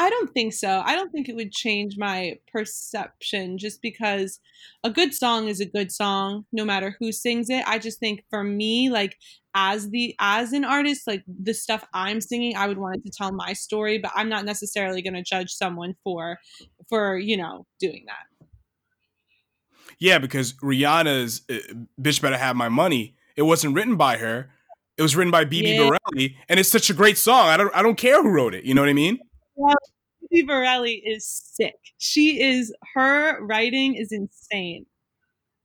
[0.00, 0.82] I don't think so.
[0.82, 4.40] I don't think it would change my perception just because
[4.82, 7.62] a good song is a good song no matter who sings it.
[7.66, 9.18] I just think for me like
[9.54, 13.12] as the as an artist like the stuff I'm singing I would want it to
[13.14, 16.38] tell my story, but I'm not necessarily going to judge someone for
[16.88, 18.46] for, you know, doing that.
[19.98, 21.58] Yeah, because Rihanna's uh,
[22.00, 24.50] Bitch Better Have My Money, it wasn't written by her.
[24.96, 25.80] It was written by Bibi yeah.
[25.82, 27.48] Bourelly and it's such a great song.
[27.48, 28.64] I don't I don't care who wrote it.
[28.64, 29.18] You know what I mean?
[29.60, 29.76] Well,
[30.32, 31.74] Bourelly is sick.
[31.98, 34.86] She is her writing is insane.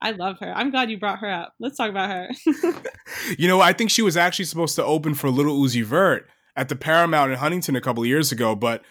[0.02, 0.52] I love her.
[0.54, 1.54] I'm glad you brought her up.
[1.58, 2.28] Let's talk about her.
[3.38, 6.68] you know, I think she was actually supposed to open for Little Uzi Vert at
[6.68, 8.82] the Paramount in Huntington a couple years ago, but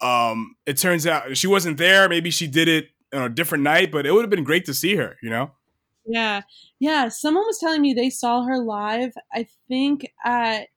[0.00, 2.08] um, it turns out she wasn't there.
[2.08, 4.74] Maybe she did it on a different night, but it would have been great to
[4.74, 5.16] see her.
[5.22, 5.50] You know?
[6.06, 6.40] Yeah,
[6.80, 7.08] yeah.
[7.08, 9.12] Someone was telling me they saw her live.
[9.34, 10.68] I think at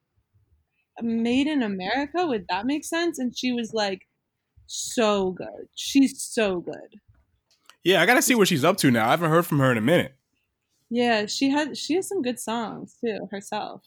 [1.04, 2.26] Made in America.
[2.26, 3.20] Would that make sense?
[3.20, 4.08] And she was like,
[4.72, 5.68] so good.
[5.76, 7.00] She's so good.
[7.84, 9.08] Yeah, I gotta see what she's up to now.
[9.08, 10.16] I haven't heard from her in a minute.
[10.90, 13.84] Yeah, she had she has some good songs too herself.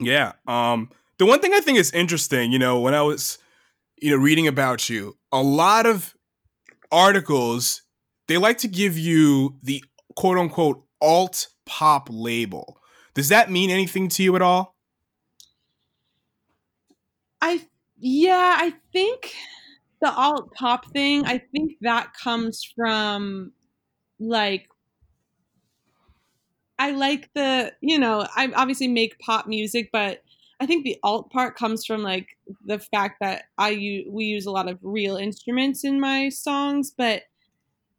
[0.00, 0.32] Yeah.
[0.46, 3.38] Um the one thing I think is interesting, you know, when I was
[4.00, 6.14] you know reading about you, a lot of
[6.92, 7.82] articles
[8.28, 9.82] they like to give you the
[10.14, 12.78] quote unquote alt pop label.
[13.14, 14.75] Does that mean anything to you at all?
[17.46, 17.60] I
[17.98, 19.32] yeah, I think
[20.00, 23.52] the alt pop thing, I think that comes from
[24.18, 24.68] like
[26.78, 30.22] I like the, you know, I obviously make pop music, but
[30.60, 32.28] I think the alt part comes from like
[32.64, 36.92] the fact that I use, we use a lot of real instruments in my songs,
[36.96, 37.22] but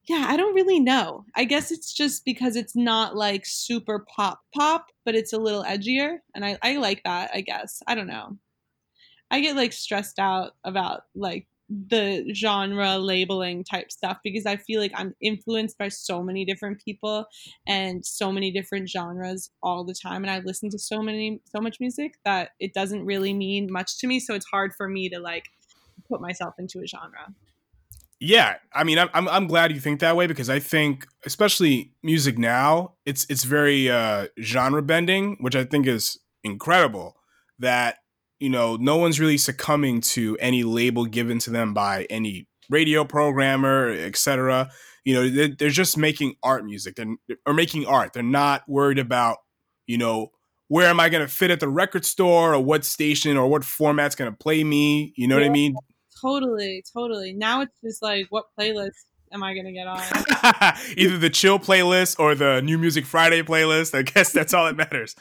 [0.07, 1.25] yeah, I don't really know.
[1.35, 5.63] I guess it's just because it's not like super pop pop, but it's a little
[5.63, 7.31] edgier, and I I like that.
[7.33, 8.37] I guess I don't know.
[9.31, 14.79] I get like stressed out about like the genre labeling type stuff because I feel
[14.79, 17.25] like I'm influenced by so many different people
[17.67, 21.59] and so many different genres all the time and I listen to so many so
[21.59, 25.09] much music that it doesn't really mean much to me so it's hard for me
[25.09, 25.43] to like
[26.07, 27.33] put myself into a genre.
[28.19, 32.39] Yeah, I mean, I'm, I'm glad you think that way because I think, especially music
[32.39, 37.15] now, it's it's very uh, genre bending, which I think is incredible.
[37.59, 37.97] That
[38.39, 43.03] you know, no one's really succumbing to any label given to them by any radio
[43.03, 44.69] programmer, etc.
[45.03, 48.13] You know, they're, they're just making art music, they're, or making art.
[48.13, 49.37] They're not worried about,
[49.85, 50.31] you know,
[50.67, 53.63] where am I going to fit at the record store or what station or what
[53.63, 55.13] format's going to play me.
[55.15, 55.43] You know yeah.
[55.43, 55.75] what I mean?
[56.21, 57.33] Totally, totally.
[57.33, 58.91] Now it's just like, what playlist
[59.31, 60.01] am I gonna get on?
[60.97, 63.97] Either the chill playlist or the New Music Friday playlist.
[63.97, 65.15] I guess that's all that matters.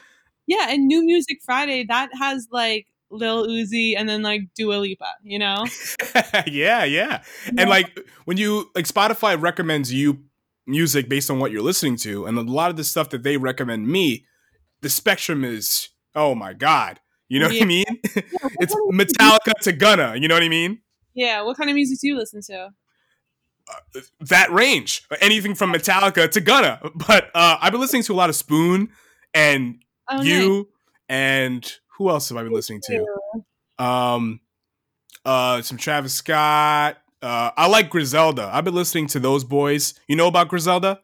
[0.47, 5.15] Yeah, and New Music Friday that has like Lil Uzi and then like Dua Lipa,
[5.23, 5.65] you know?
[6.47, 7.23] yeah, yeah.
[7.57, 10.25] And like when you like Spotify recommends you
[10.67, 13.37] music based on what you're listening to, and a lot of the stuff that they
[13.37, 14.27] recommend me,
[14.81, 17.01] the spectrum is oh my god.
[17.29, 17.61] You know yeah.
[17.61, 17.85] what I mean?
[18.61, 20.15] it's Metallica to Gunna.
[20.17, 20.81] You know what I mean?
[21.15, 21.43] Yeah.
[21.43, 22.71] What kind of music do you listen to?
[23.69, 26.81] Uh, that range, anything from Metallica to Gunna.
[27.07, 28.91] But uh, I've been listening to a lot of Spoon
[29.35, 30.67] and oh, you nice.
[31.09, 33.07] and who else have I been listening to?
[33.79, 34.41] Um,
[35.25, 36.99] uh, some Travis Scott.
[37.23, 38.51] Uh, I like Griselda.
[38.53, 39.95] I've been listening to those boys.
[40.07, 41.01] You know about Griselda?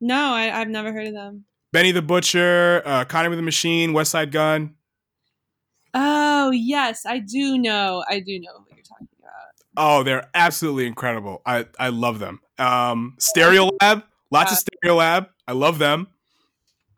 [0.00, 1.44] No, I, have never heard of them.
[1.72, 4.74] Benny the Butcher, uh, Conway the Machine, Westside Gunn.
[5.92, 8.04] Oh yes, I do know.
[8.08, 9.32] I do know what you're talking about.
[9.76, 11.42] Oh, they're absolutely incredible.
[11.44, 12.40] I I love them.
[12.58, 15.28] Um, Stereo Lab, lots of Stereolab.
[15.48, 16.08] I love them.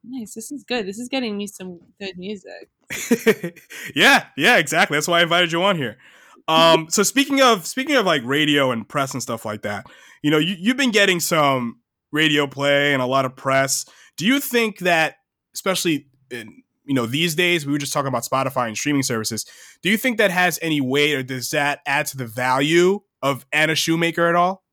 [0.04, 0.34] Nice.
[0.34, 0.86] This is good.
[0.86, 2.70] This is getting me some good music.
[3.94, 4.96] yeah, yeah, exactly.
[4.96, 5.98] That's why I invited you on here.
[6.46, 9.86] Um, so speaking of speaking of like radio and press and stuff like that,
[10.22, 11.80] you know, you, you've been getting some
[12.10, 13.84] radio play and a lot of press.
[14.16, 15.16] Do you think that,
[15.54, 19.44] especially in you know these days, we were just talking about Spotify and streaming services.
[19.82, 23.44] Do you think that has any weight, or does that add to the value of
[23.52, 24.64] Anna Shoemaker at all?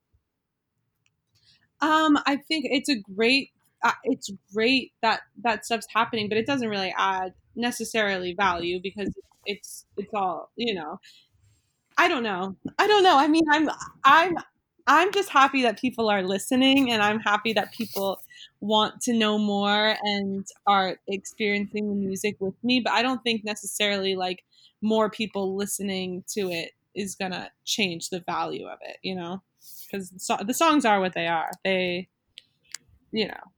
[1.82, 3.52] Um, I think it's a great
[3.86, 9.14] uh, it's great that that stuff's happening, but it doesn't really add necessarily value because
[9.46, 11.00] it's it's all you know.
[11.98, 12.56] I don't know.
[12.78, 13.18] I don't know.
[13.18, 13.70] I mean, I'm
[14.04, 14.36] I'm
[14.88, 18.20] I'm just happy that people are listening, and I'm happy that people
[18.60, 22.82] want to know more and are experiencing the music with me.
[22.82, 24.44] But I don't think necessarily like
[24.82, 28.98] more people listening to it is gonna change the value of it.
[29.04, 29.42] You know,
[29.92, 31.52] because the, the songs are what they are.
[31.64, 32.10] They,
[33.12, 33.55] you know,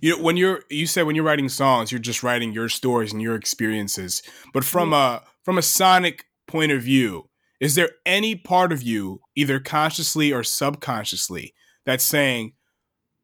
[0.00, 3.12] you know when you're you said when you're writing songs you're just writing your stories
[3.12, 4.22] and your experiences.
[4.52, 7.28] But from a from a sonic point of view
[7.60, 12.52] is there any part of you either consciously or subconsciously that's saying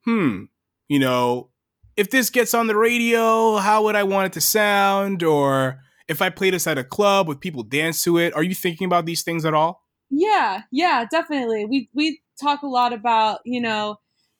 [0.05, 0.45] hmm
[0.89, 1.51] you know
[1.97, 5.23] if this gets on the radio how would i want it to sound?
[5.23, 8.55] Or if i play this at a club with people dance to it are you
[8.55, 9.83] thinking about these things at all?
[10.11, 11.65] Yeah yeah definitely.
[11.65, 13.97] We we talk a lot about you know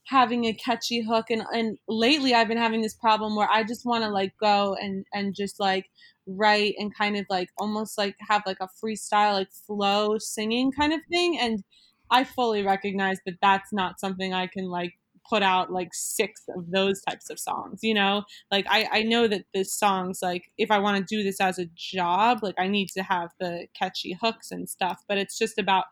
[0.07, 3.85] having a catchy hook and and lately I've been having this problem where I just
[3.85, 5.87] want to like go and and just like
[6.27, 10.93] write and kind of like almost like have like a freestyle like flow singing kind
[10.93, 11.63] of thing and
[12.11, 14.95] I fully recognize that that's not something I can like
[15.29, 18.23] put out like six of those types of songs you know?
[18.53, 21.59] Like i i know that the songs like if i want to do this as
[21.59, 25.59] a job like i need to have the catchy hooks and stuff but it's just
[25.59, 25.87] about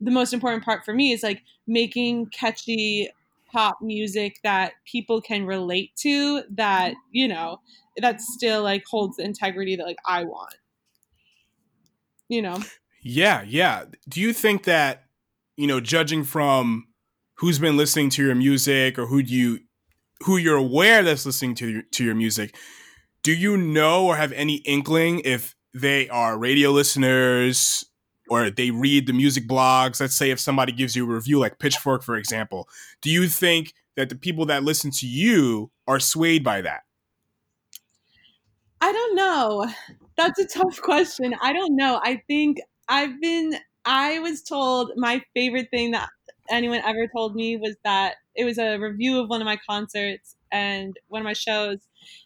[0.00, 3.10] the most important part for me is like making catchy
[3.52, 7.60] pop music that people can relate to that you know
[7.96, 10.54] that still like holds the integrity that like i want.
[12.28, 12.62] You know?
[13.02, 13.84] Yeah yeah.
[14.08, 15.04] Do you think that
[15.56, 16.88] you know judging from
[17.38, 19.60] who's been listening to your music or who do you
[20.24, 22.56] who you're aware that's listening to your, to your music
[23.22, 27.84] do you know or have any inkling if they are radio listeners
[28.28, 30.00] or they read the music blogs.
[30.00, 32.68] Let's say if somebody gives you a review like Pitchfork, for example,
[33.00, 36.82] do you think that the people that listen to you are swayed by that?
[38.80, 39.66] I don't know.
[40.16, 41.34] That's a tough question.
[41.42, 42.00] I don't know.
[42.02, 42.58] I think
[42.88, 43.54] I've been,
[43.84, 46.10] I was told my favorite thing that
[46.50, 50.36] anyone ever told me was that it was a review of one of my concerts
[50.52, 51.78] and one of my shows.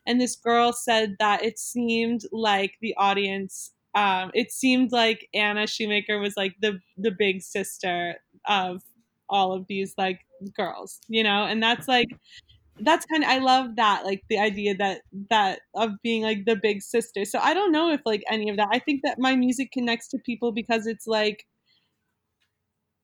[0.07, 5.67] And this girl said that it seemed like the audience um, it seemed like Anna
[5.67, 8.17] Shoemaker was like the the big sister
[8.47, 8.83] of
[9.29, 10.21] all of these like
[10.57, 12.09] girls, you know, and that's like
[12.81, 16.57] that's kind of I love that like the idea that that of being like the
[16.57, 17.25] big sister.
[17.25, 18.69] So I don't know if like any of that.
[18.73, 21.47] I think that my music connects to people because it's like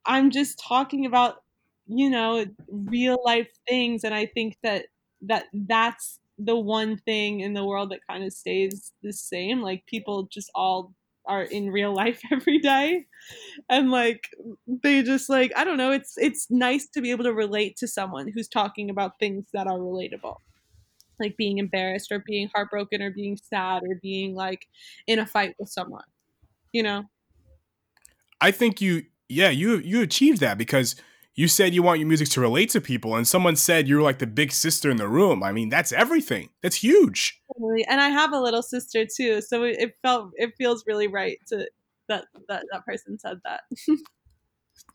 [0.07, 1.43] I'm just talking about
[1.87, 4.87] you know real life things and I think that
[5.23, 9.85] that that's the one thing in the world that kind of stays the same like
[9.87, 10.95] people just all
[11.27, 13.07] are in real life every day.
[13.69, 14.29] And like
[14.67, 17.89] they just like i don't know it's it's nice to be able to relate to
[17.89, 20.37] someone who's talking about things that are relatable.
[21.21, 24.67] Like being embarrassed or being heartbroken or being sad or being like
[25.07, 26.05] in a fight with someone
[26.73, 27.05] you know?
[28.41, 30.97] I think you yeah you you achieved that because
[31.39, 34.19] you said you want your music to relate to people and someone said you're like
[34.19, 35.45] the big sister in the room.
[35.45, 36.49] I mean that's everything.
[36.65, 37.41] That's huge.
[37.89, 41.69] And i have a little sister too so it felt it feels really right to
[42.09, 43.61] that that, that person said that.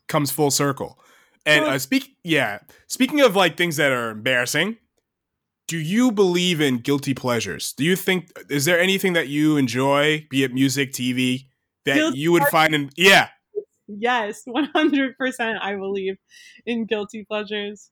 [0.08, 0.98] Comes full circle.
[1.46, 4.76] And uh, speak yeah speaking of like things that are embarrassing
[5.66, 7.72] do you believe in guilty pleasures?
[7.72, 11.46] Do you think is there anything that you enjoy be it music tv
[11.86, 13.28] that guilty you would find in yeah
[13.98, 16.16] yes, 100% I believe
[16.66, 17.90] in guilty pleasures.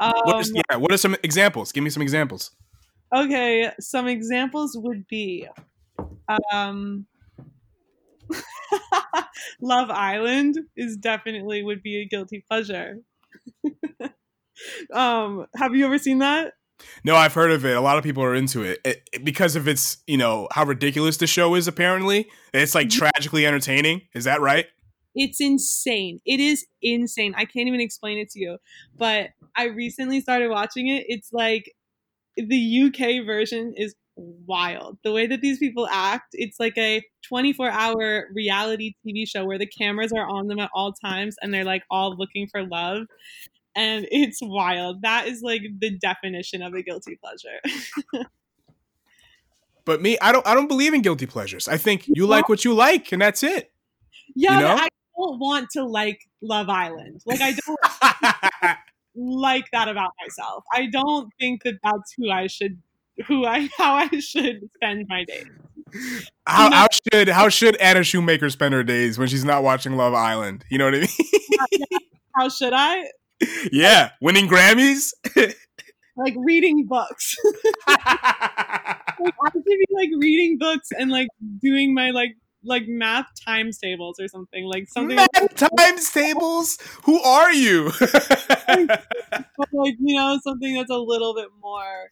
[0.00, 1.72] Um, what is, yeah, what are some examples?
[1.72, 2.50] Give me some examples.
[3.14, 5.46] Okay, some examples would be
[6.52, 7.06] um
[9.60, 12.98] Love Island is definitely would be a guilty pleasure.
[14.92, 16.54] um have you ever seen that?
[17.04, 17.76] No, I've heard of it.
[17.76, 18.80] A lot of people are into it.
[18.84, 21.68] it, it because of its, you know, how ridiculous the show is.
[21.68, 24.02] Apparently, it's like tragically entertaining.
[24.14, 24.66] Is that right?
[25.14, 26.20] It's insane.
[26.24, 27.34] It is insane.
[27.36, 28.58] I can't even explain it to you.
[28.96, 31.04] But I recently started watching it.
[31.08, 31.70] It's like
[32.36, 34.98] the UK version is wild.
[35.04, 39.58] The way that these people act, it's like a 24 hour reality TV show where
[39.58, 43.06] the cameras are on them at all times and they're like all looking for love
[43.74, 45.02] and it's wild.
[45.02, 48.24] That is like the definition of a guilty pleasure.
[49.84, 51.68] but me, I don't I don't believe in guilty pleasures.
[51.68, 53.72] I think you like what you like and that's it.
[54.34, 54.74] Yeah, you know?
[54.74, 57.22] I don't want to like Love Island.
[57.26, 58.76] Like I don't
[59.14, 60.64] like that about myself.
[60.72, 62.78] I don't think that that's who I should
[63.26, 65.46] who I how I should spend my days.
[66.46, 70.14] How, how, should how should Anna Shoemaker spend her days when she's not watching Love
[70.14, 70.64] Island?
[70.70, 71.08] You know what I mean?
[72.34, 73.04] how should I?
[73.72, 75.12] yeah, winning Grammys.
[76.16, 77.36] like reading books.
[77.88, 81.28] like, I should be like reading books and like
[81.60, 86.78] doing my like like math times tables or something like something math like, times tables.
[87.04, 87.92] Who are you?
[87.98, 92.10] but like you know something that's a little bit more.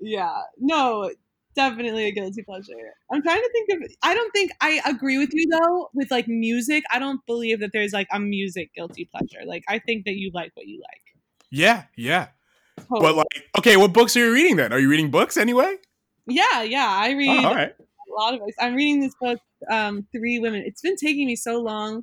[0.00, 1.10] Yeah, no,
[1.54, 2.74] definitely a guilty pleasure.
[3.12, 3.90] I'm trying to think of.
[4.02, 6.84] I don't think I agree with you though with like music.
[6.92, 9.44] I don't believe that there's like a music guilty pleasure.
[9.46, 11.02] Like I think that you like what you like.
[11.50, 12.28] Yeah, yeah.
[12.78, 13.00] Totally.
[13.00, 14.72] But like, okay, what books are you reading then?
[14.72, 15.76] Are you reading books anyway?
[16.26, 16.88] Yeah, yeah.
[16.88, 17.74] I read oh, right.
[17.78, 18.56] a lot of books.
[18.58, 19.38] I'm reading this book,
[19.70, 20.62] um, Three Women.
[20.64, 22.02] It's been taking me so long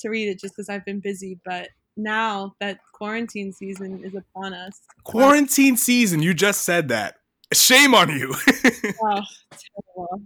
[0.00, 4.54] to read it just because I've been busy, but now that quarantine season is upon
[4.54, 4.80] us.
[5.04, 7.16] Quarantine season, you just said that.
[7.52, 8.34] Shame on you.
[9.02, 10.22] oh, terrible.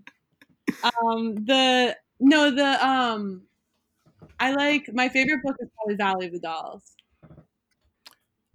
[0.82, 3.42] Um, the no, the um,
[4.38, 6.82] I like my favorite book is probably Valley of the Dolls.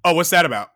[0.05, 0.69] Oh, what's that about?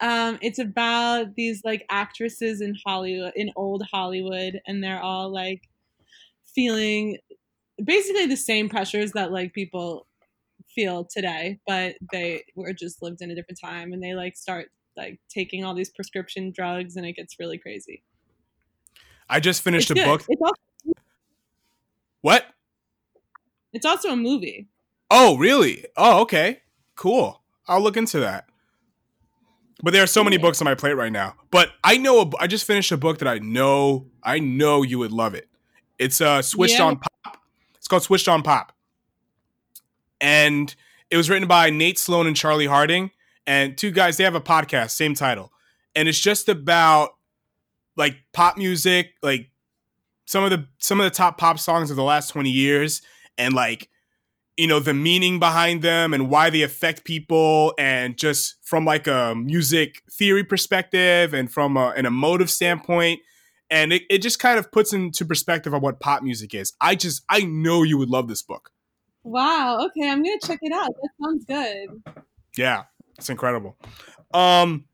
[0.00, 5.62] Um, it's about these like actresses in Hollywood, in old Hollywood, and they're all like
[6.54, 7.18] feeling
[7.82, 10.06] basically the same pressures that like people
[10.74, 14.70] feel today, but they were just lived in a different time, and they like start
[14.96, 18.02] like taking all these prescription drugs and it gets really crazy.
[19.28, 20.06] I just finished it's a good.
[20.06, 20.24] book.
[20.28, 20.94] It's also-
[22.20, 22.46] what?
[23.72, 24.68] It's also a movie.
[25.10, 25.84] Oh, really?
[25.96, 26.62] Oh, okay.
[26.96, 27.42] Cool.
[27.66, 28.46] I'll look into that.
[29.82, 31.34] But there are so many books on my plate right now.
[31.50, 34.98] But I know a, I just finished a book that I know I know you
[35.00, 35.48] would love it.
[35.98, 36.84] It's uh switched yeah.
[36.84, 37.38] on pop.
[37.76, 38.72] It's called Switched on Pop.
[40.18, 40.74] And
[41.10, 43.10] it was written by Nate Sloan and Charlie Harding
[43.46, 45.52] and two guys they have a podcast same title.
[45.94, 47.10] And it's just about
[47.96, 49.50] like pop music like
[50.26, 53.02] some of the some of the top pop songs of the last 20 years
[53.38, 53.88] and like
[54.56, 59.06] you know the meaning behind them and why they affect people and just from like
[59.06, 63.20] a music theory perspective and from a, an emotive standpoint.
[63.70, 66.72] And it, it just kind of puts into perspective of what pop music is.
[66.80, 68.70] I just i know you would love this book.
[69.22, 69.86] Wow.
[69.86, 70.90] Okay i'm gonna check it out.
[71.02, 72.24] That sounds good.
[72.56, 72.84] Yeah
[73.18, 73.76] it's incredible.
[74.32, 74.86] Um,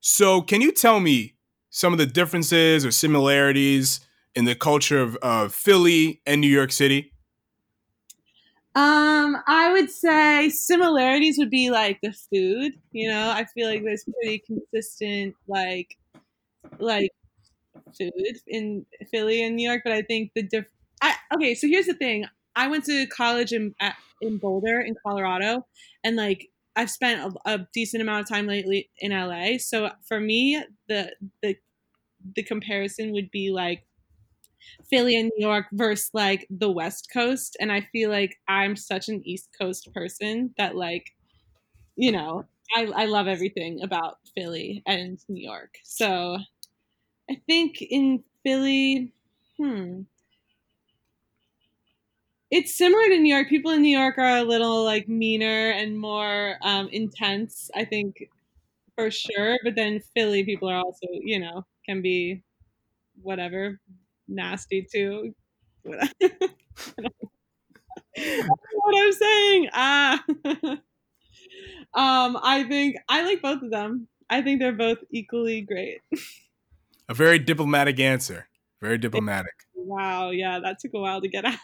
[0.00, 1.34] so can you tell me
[1.70, 4.00] some of the differences or similarities
[4.34, 7.12] in the culture of uh, Philly and New York City?
[8.76, 12.72] Um, I would say similarities would be like the food.
[12.90, 15.96] You know, I feel like there's pretty consistent like
[16.78, 17.10] like
[17.96, 20.64] food in Philly and New York, but I think the diff.
[21.00, 22.26] I, okay, so here's the thing.
[22.56, 23.74] I went to college in
[24.20, 25.66] in Boulder in Colorado,
[26.02, 29.58] and like I've spent a, a decent amount of time lately in LA.
[29.58, 31.56] So for me, the the
[32.36, 33.84] the comparison would be like
[34.90, 37.56] Philly and New York versus like the West Coast.
[37.60, 41.10] And I feel like I'm such an East Coast person that like,
[41.96, 42.46] you know,
[42.76, 45.76] I, I love everything about Philly and New York.
[45.84, 46.38] So
[47.30, 49.12] I think in Philly,
[49.58, 50.02] hmm.
[52.54, 53.48] It's similar to New York.
[53.48, 58.30] People in New York are a little like meaner and more um, intense, I think,
[58.94, 59.58] for sure.
[59.64, 62.44] But then Philly people are also, you know, can be
[63.20, 63.80] whatever
[64.28, 65.34] nasty too.
[65.82, 66.14] what
[68.96, 69.68] I'm saying.
[69.72, 70.24] Ah.
[71.92, 74.06] um, I think I like both of them.
[74.30, 76.02] I think they're both equally great.
[77.08, 78.46] A very diplomatic answer.
[78.80, 79.54] Very diplomatic.
[79.74, 81.58] Wow, yeah, that took a while to get out.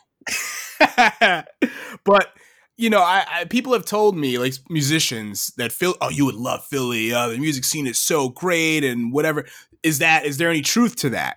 [2.05, 2.35] but
[2.77, 6.35] you know, I, I, people have told me like musicians that Phil, oh, you would
[6.35, 7.13] love Philly.
[7.13, 9.45] Uh, the music scene is so great and whatever.
[9.83, 11.37] Is that is there any truth to that?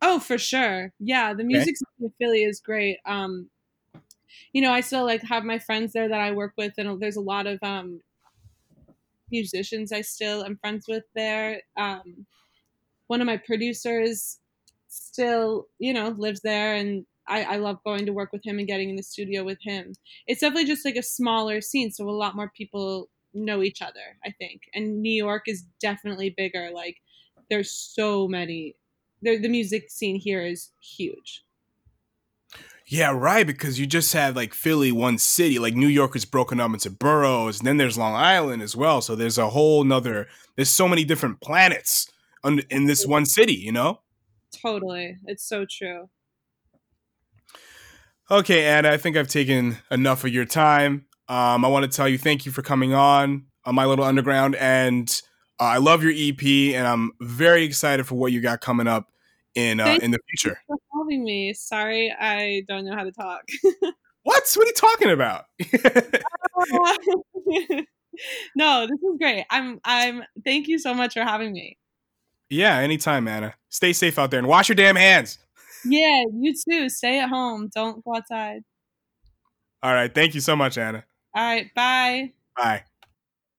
[0.00, 0.92] Oh, for sure.
[1.00, 1.76] Yeah, the music okay.
[1.76, 2.98] scene in Philly is great.
[3.04, 3.50] Um,
[4.52, 7.16] you know, I still like have my friends there that I work with, and there's
[7.16, 8.00] a lot of um,
[9.30, 11.62] musicians I still am friends with there.
[11.76, 12.26] Um,
[13.08, 14.38] one of my producers
[14.88, 18.66] still, you know, lives there, and I, I love going to work with him and
[18.66, 19.92] getting in the studio with him.
[20.26, 24.18] It's definitely just like a smaller scene, so a lot more people know each other,
[24.24, 24.62] I think.
[24.74, 26.70] And New York is definitely bigger.
[26.74, 26.96] Like
[27.48, 28.76] there's so many.
[29.22, 31.44] The, the music scene here is huge.
[32.86, 33.46] Yeah, right.
[33.46, 35.60] Because you just had like Philly, one city.
[35.60, 39.00] Like New York is broken up into boroughs, and then there's Long Island as well.
[39.00, 40.26] So there's a whole nother.
[40.56, 42.10] There's so many different planets
[42.44, 43.54] in this one city.
[43.54, 44.00] You know.
[44.60, 46.08] Totally, it's so true.
[48.30, 51.04] Okay, Anna, I think I've taken enough of your time.
[51.28, 54.54] Um, I want to tell you thank you for coming on on My Little Underground,
[54.54, 55.10] and
[55.58, 56.40] uh, I love your EP,
[56.76, 59.08] and I'm very excited for what you got coming up
[59.56, 60.60] in uh, in the future.
[60.68, 61.52] for having me.
[61.54, 63.42] Sorry, I don't know how to talk.
[64.22, 64.22] what?
[64.22, 65.46] What are you talking about?
[68.54, 69.44] no, this is great.
[69.50, 70.22] I'm I'm.
[70.44, 71.78] Thank you so much for having me.
[72.48, 73.54] Yeah, anytime, Anna.
[73.70, 75.40] Stay safe out there and wash your damn hands.
[75.84, 76.88] Yeah, you too.
[76.88, 77.70] Stay at home.
[77.74, 78.62] Don't go outside.
[79.82, 80.12] All right.
[80.14, 81.04] Thank you so much, Anna.
[81.34, 81.74] All right.
[81.74, 82.32] Bye.
[82.56, 82.84] Bye.